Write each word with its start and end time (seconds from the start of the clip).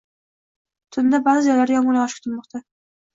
Tunda 0.95 1.19
baʼzi 1.27 1.45
joylarda 1.49 1.75
yomgʻir 1.75 1.99
yogʻishi 1.99 2.19
kutilmoqda. 2.23 2.63